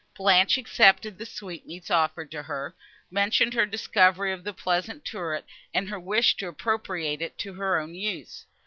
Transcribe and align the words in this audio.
Blanche 0.15 0.57
accepted 0.57 1.19
the 1.19 1.27
sweet 1.27 1.67
meats, 1.67 1.91
offered 1.91 2.31
to 2.31 2.41
her, 2.41 2.75
mentioned 3.11 3.53
her 3.53 3.67
discovery 3.67 4.31
of 4.33 4.43
the 4.43 4.51
pleasant 4.51 5.05
turret, 5.05 5.45
and 5.75 5.87
her 5.89 5.99
wish 5.99 6.35
to 6.37 6.47
appropriate 6.47 7.21
it 7.21 7.37
to 7.37 7.53
her 7.53 7.77
own 7.77 7.93
use. 7.93 8.47